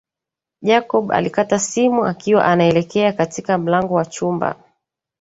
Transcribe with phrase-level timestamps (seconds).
[0.61, 4.63] Jacob alikata simu akiwa anaelekea katika mlango wa chumba